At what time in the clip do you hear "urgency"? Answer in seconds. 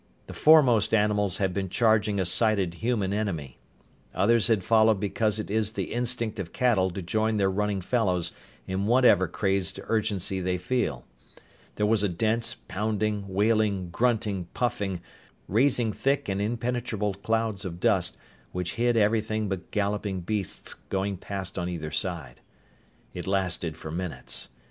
9.83-10.39